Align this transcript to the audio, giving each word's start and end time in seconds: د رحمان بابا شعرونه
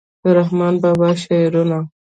د 0.21 0.23
رحمان 0.37 0.73
بابا 0.83 1.09
شعرونه 1.23 1.77